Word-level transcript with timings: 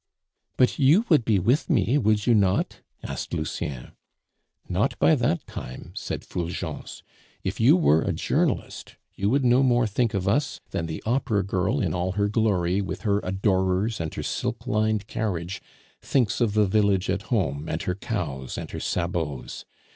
"But 0.57 0.79
you 0.79 1.05
would 1.09 1.23
be 1.23 1.37
with 1.37 1.69
me, 1.69 1.95
would 1.99 2.25
you 2.25 2.33
not?" 2.33 2.81
asked 3.03 3.35
Lucien. 3.35 3.91
"Not 4.67 4.97
by 4.97 5.13
that 5.13 5.45
time," 5.45 5.91
said 5.93 6.25
Fulgence. 6.25 7.03
"If 7.43 7.59
you 7.59 7.77
were 7.77 8.01
a 8.01 8.11
journalist, 8.11 8.95
you 9.13 9.29
would 9.29 9.45
no 9.45 9.61
more 9.61 9.85
think 9.85 10.15
of 10.15 10.27
us 10.27 10.59
than 10.71 10.87
the 10.87 11.03
Opera 11.05 11.43
girl 11.43 11.79
in 11.79 11.93
all 11.93 12.13
her 12.13 12.29
glory, 12.29 12.81
with 12.81 13.01
her 13.01 13.19
adorers 13.23 14.01
and 14.01 14.11
her 14.15 14.23
silk 14.23 14.65
lined 14.65 15.05
carriage, 15.05 15.61
thinks 16.01 16.41
of 16.41 16.53
the 16.55 16.65
village 16.65 17.07
at 17.07 17.21
home 17.29 17.69
and 17.69 17.83
her 17.83 17.93
cows 17.93 18.57
and 18.57 18.71
her 18.71 18.79
sabots. 18.79 19.65